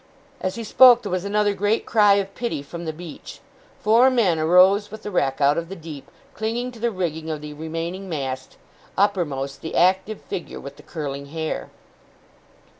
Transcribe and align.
As 0.39 0.55
he 0.55 0.63
spoke, 0.63 1.03
there 1.03 1.11
was 1.11 1.25
another 1.25 1.53
great 1.53 1.85
cry 1.85 2.15
of 2.15 2.33
pity 2.33 2.63
from 2.63 2.85
the 2.85 2.91
beach; 2.91 3.39
four 3.81 4.09
men 4.09 4.39
arose 4.39 4.89
with 4.89 5.03
the 5.03 5.11
wreck 5.11 5.39
out 5.39 5.59
of 5.59 5.69
the 5.69 5.75
deep, 5.75 6.09
clinging 6.33 6.71
to 6.71 6.79
the 6.79 6.89
rigging 6.89 7.29
of 7.29 7.41
the 7.41 7.53
remaining 7.53 8.09
mast; 8.09 8.57
uppermost, 8.97 9.61
the 9.61 9.75
active 9.75 10.19
figure 10.19 10.59
with 10.59 10.77
the 10.77 10.81
curling 10.81 11.27
hair. 11.27 11.69